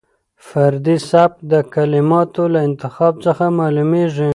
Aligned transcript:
فردي 0.47 0.97
سبک 1.11 1.33
د 1.51 1.53
کلماتو 1.73 2.43
له 2.53 2.59
انتخاب 2.69 3.13
څخه 3.25 3.45
معلومېږي. 3.59 4.29